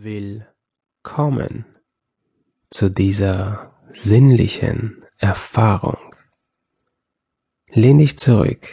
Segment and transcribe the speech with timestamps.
[0.00, 1.64] Willkommen
[2.70, 6.14] zu dieser sinnlichen Erfahrung.
[7.68, 8.68] Lehn dich zurück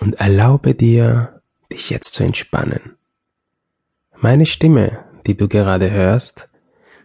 [0.00, 2.96] und erlaube dir, dich jetzt zu entspannen.
[4.16, 6.48] Meine Stimme, die du gerade hörst,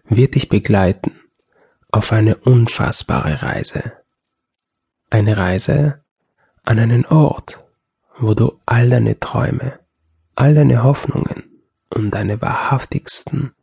[0.05, 1.11] wird dich begleiten
[1.91, 3.91] auf eine unfassbare Reise.
[5.09, 6.01] Eine Reise
[6.63, 7.61] an einen Ort,
[8.17, 9.81] wo du all deine Träume,
[10.33, 11.52] all deine Hoffnungen
[11.93, 13.53] und deine wahrhaftigsten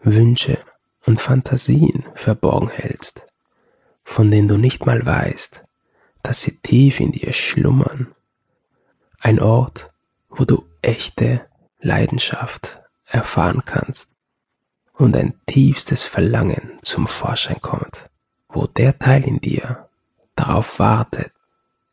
[0.00, 0.58] Wünsche
[1.06, 3.26] und Fantasien verborgen hältst,
[4.02, 5.64] von denen du nicht mal weißt,
[6.22, 8.14] dass sie tief in dir schlummern.
[9.20, 9.92] Ein Ort,
[10.28, 11.46] wo du echte
[11.80, 14.10] Leidenschaft erfahren kannst
[14.92, 18.10] und ein tiefstes Verlangen zum Vorschein kommt,
[18.48, 19.88] wo der Teil in dir
[20.36, 21.32] darauf wartet,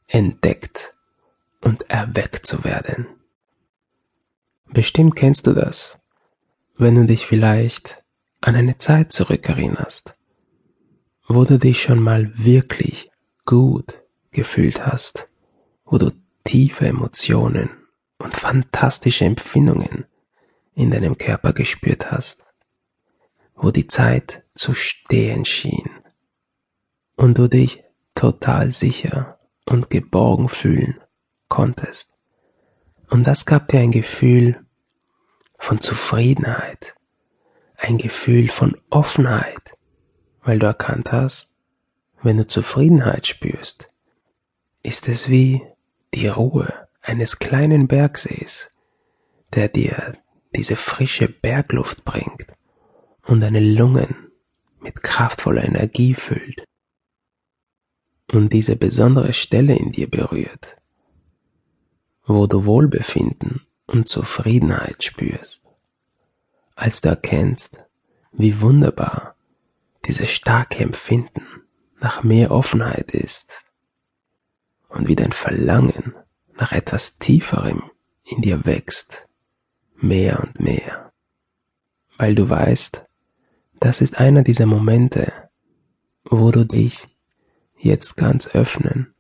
[0.07, 0.93] entdeckt
[1.61, 3.07] und erweckt zu werden.
[4.73, 5.99] Bestimmt kennst du das,
[6.77, 8.03] wenn du dich vielleicht
[8.39, 10.15] an eine Zeit zurückerinnerst,
[11.27, 13.11] wo du dich schon mal wirklich
[13.45, 15.27] gut gefühlt hast,
[15.83, 16.11] wo du
[16.45, 17.69] tiefe Emotionen
[18.17, 20.05] und fantastische Empfindungen
[20.73, 22.45] in deinem Körper gespürt hast,
[23.55, 25.89] wo die Zeit zu stehen schien
[27.17, 27.83] und du dich
[28.15, 31.01] total sicher und geborgen fühlen
[31.49, 32.13] konntest.
[33.09, 34.60] Und das gab dir ein Gefühl
[35.61, 36.95] von Zufriedenheit,
[37.77, 39.77] ein Gefühl von Offenheit,
[40.43, 41.53] weil du erkannt hast,
[42.23, 43.91] wenn du Zufriedenheit spürst,
[44.81, 45.61] ist es wie
[46.15, 48.71] die Ruhe eines kleinen Bergsees,
[49.53, 50.17] der dir
[50.55, 52.47] diese frische Bergluft bringt
[53.27, 54.31] und deine Lungen
[54.79, 56.63] mit kraftvoller Energie füllt
[58.31, 60.77] und diese besondere Stelle in dir berührt,
[62.25, 63.61] wo du Wohlbefinden
[63.91, 65.67] und Zufriedenheit spürst,
[66.75, 67.85] als du erkennst,
[68.31, 69.35] wie wunderbar
[70.05, 71.45] dieses starke Empfinden
[71.99, 73.65] nach mehr Offenheit ist
[74.87, 76.15] und wie dein Verlangen
[76.55, 77.83] nach etwas Tieferem
[78.23, 79.27] in dir wächst,
[79.95, 81.11] mehr und mehr,
[82.17, 83.05] weil du weißt,
[83.79, 85.49] das ist einer dieser Momente,
[86.23, 87.07] wo du dich
[87.77, 89.13] jetzt ganz öffnen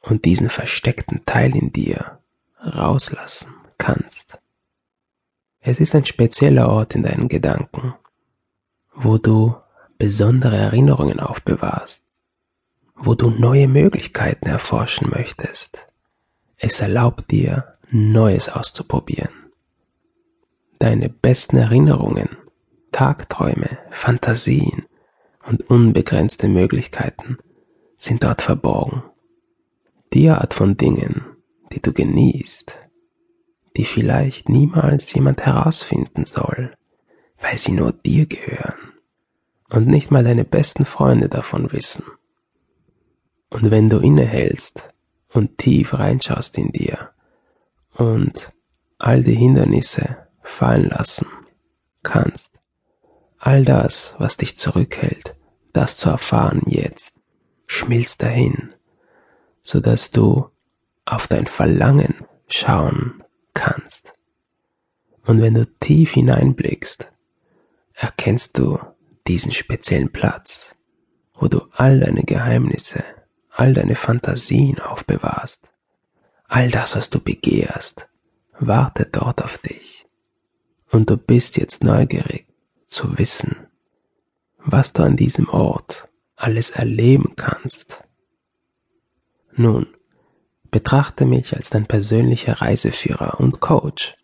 [0.00, 2.20] und diesen versteckten Teil in dir
[2.60, 4.38] rauslassen kannst.
[5.60, 7.94] Es ist ein spezieller Ort in deinen Gedanken,
[8.94, 9.56] wo du
[9.98, 12.04] besondere Erinnerungen aufbewahrst,
[12.94, 15.86] wo du neue Möglichkeiten erforschen möchtest.
[16.58, 19.30] Es erlaubt dir, Neues auszuprobieren.
[20.78, 22.36] Deine besten Erinnerungen,
[22.92, 24.86] Tagträume, Fantasien
[25.46, 27.38] und unbegrenzte Möglichkeiten
[27.96, 29.02] sind dort verborgen.
[30.12, 31.24] Die Art von Dingen,
[31.72, 32.83] die du genießt,
[33.76, 36.74] die vielleicht niemals jemand herausfinden soll,
[37.40, 38.92] weil sie nur dir gehören
[39.70, 42.04] und nicht mal deine besten Freunde davon wissen.
[43.50, 44.88] Und wenn du innehältst
[45.32, 47.10] und tief reinschaust in dir
[47.96, 48.52] und
[48.98, 51.26] all die Hindernisse fallen lassen
[52.02, 52.60] kannst,
[53.38, 55.36] all das, was dich zurückhält,
[55.72, 57.20] das zu erfahren jetzt,
[57.66, 58.72] schmilzt dahin,
[59.62, 60.50] so dass du
[61.04, 62.14] auf dein Verlangen
[62.48, 63.23] schauen
[63.54, 64.12] kannst.
[65.24, 67.10] Und wenn du tief hineinblickst,
[67.94, 68.78] erkennst du
[69.26, 70.74] diesen speziellen Platz,
[71.34, 73.02] wo du all deine Geheimnisse,
[73.50, 75.70] all deine Fantasien aufbewahrst.
[76.48, 78.08] All das, was du begehrst,
[78.58, 80.06] wartet dort auf dich.
[80.90, 82.46] Und du bist jetzt neugierig
[82.86, 83.66] zu wissen,
[84.58, 88.04] was du an diesem Ort alles erleben kannst.
[89.52, 89.86] Nun,
[90.74, 94.16] Betrachte mich als dein persönlicher Reiseführer und Coach,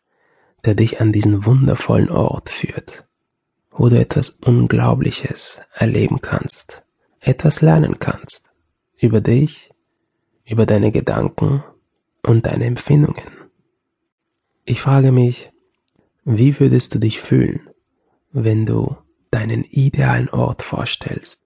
[0.64, 3.06] der dich an diesen wundervollen Ort führt,
[3.70, 6.82] wo du etwas Unglaubliches erleben kannst,
[7.20, 8.46] etwas lernen kannst
[8.98, 9.70] über dich,
[10.44, 11.62] über deine Gedanken
[12.26, 13.30] und deine Empfindungen.
[14.64, 15.52] Ich frage mich,
[16.24, 17.70] wie würdest du dich fühlen,
[18.32, 18.96] wenn du
[19.30, 21.42] deinen idealen Ort vorstellst?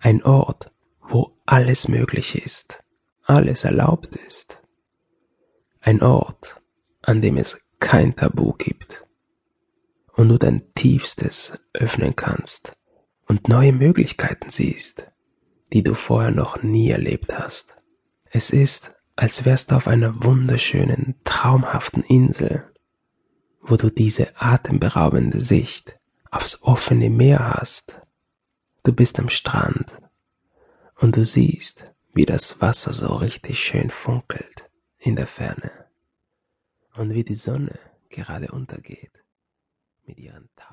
[0.00, 0.70] Ein Ort,
[1.00, 2.84] wo alles möglich ist
[3.28, 4.62] alles erlaubt ist.
[5.80, 6.60] Ein Ort,
[7.02, 9.04] an dem es kein Tabu gibt
[10.14, 12.76] und du dein Tiefstes öffnen kannst
[13.26, 15.10] und neue Möglichkeiten siehst,
[15.72, 17.76] die du vorher noch nie erlebt hast.
[18.24, 22.64] Es ist, als wärst du auf einer wunderschönen, traumhaften Insel,
[23.60, 25.96] wo du diese atemberaubende Sicht
[26.30, 28.00] aufs offene Meer hast.
[28.82, 29.92] Du bist am Strand
[30.96, 34.68] und du siehst, wie das Wasser so richtig schön funkelt
[34.98, 35.70] in der Ferne
[36.94, 37.78] und wie die Sonne
[38.08, 39.24] gerade untergeht
[40.04, 40.68] mit ihren Tausend